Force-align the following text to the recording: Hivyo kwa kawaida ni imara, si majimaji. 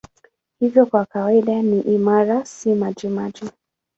Hivyo 0.59 0.85
kwa 0.85 1.05
kawaida 1.05 1.61
ni 1.61 1.79
imara, 1.79 2.45
si 2.45 2.73
majimaji. 2.75 3.45